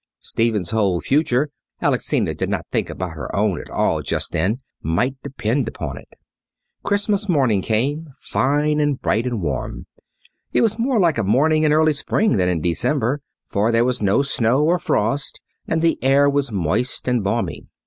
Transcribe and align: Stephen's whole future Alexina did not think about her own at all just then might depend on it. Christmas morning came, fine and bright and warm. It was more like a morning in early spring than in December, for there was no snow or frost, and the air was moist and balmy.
Stephen's 0.23 0.71
whole 0.71 0.99
future 0.99 1.51
Alexina 1.79 2.33
did 2.33 2.49
not 2.49 2.65
think 2.71 2.89
about 2.89 3.11
her 3.11 3.29
own 3.35 3.61
at 3.61 3.69
all 3.69 4.01
just 4.01 4.31
then 4.31 4.59
might 4.81 5.15
depend 5.21 5.69
on 5.79 5.95
it. 5.95 6.15
Christmas 6.81 7.29
morning 7.29 7.61
came, 7.61 8.09
fine 8.17 8.79
and 8.79 8.99
bright 8.99 9.27
and 9.27 9.43
warm. 9.43 9.85
It 10.53 10.61
was 10.61 10.79
more 10.79 10.97
like 10.99 11.19
a 11.19 11.23
morning 11.23 11.65
in 11.65 11.71
early 11.71 11.93
spring 11.93 12.37
than 12.37 12.49
in 12.49 12.61
December, 12.61 13.21
for 13.45 13.71
there 13.71 13.85
was 13.85 14.01
no 14.01 14.23
snow 14.23 14.63
or 14.63 14.79
frost, 14.79 15.39
and 15.67 15.83
the 15.83 16.03
air 16.03 16.27
was 16.27 16.51
moist 16.51 17.07
and 17.07 17.23
balmy. 17.23 17.67